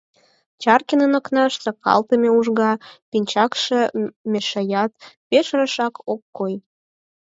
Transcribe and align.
Чаркинын 0.61 1.13
окнаш 1.19 1.53
сакалтыме 1.63 2.29
ужга 2.39 2.71
пинчакше 3.09 3.79
мешаят, 4.31 4.91
пеш 5.29 5.47
рашак 5.59 5.93
ок 6.13 6.21
кой. 6.37 6.53